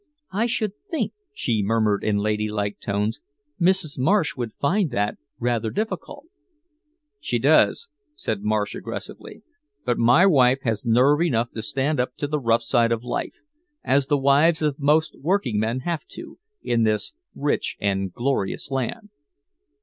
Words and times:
"I 0.31 0.47
should 0.47 0.73
think," 0.89 1.13
she 1.31 1.61
murmured 1.63 2.03
in 2.03 2.17
ladylike 2.17 2.79
tones, 2.79 3.19
"Mrs. 3.61 3.99
Marsh 3.99 4.35
would 4.35 4.51
find 4.53 4.89
that 4.89 5.19
rather 5.37 5.69
difficult." 5.69 6.25
"She 7.19 7.37
does," 7.37 7.87
said 8.15 8.41
Marsh 8.41 8.73
aggressively. 8.73 9.43
"But 9.85 9.99
my 9.99 10.25
wife 10.25 10.61
has 10.63 10.83
nerve 10.83 11.21
enough 11.21 11.51
to 11.51 11.61
stand 11.61 11.99
up 11.99 12.15
to 12.15 12.25
the 12.25 12.39
rough 12.39 12.63
side 12.63 12.91
of 12.91 13.03
life 13.03 13.41
as 13.83 14.07
the 14.07 14.17
wives 14.17 14.63
of 14.63 14.79
most 14.79 15.15
workingmen 15.19 15.81
have 15.81 16.07
to 16.13 16.39
in 16.63 16.81
this 16.81 17.13
rich 17.35 17.77
and 17.79 18.11
glorious 18.11 18.71
land." 18.71 19.09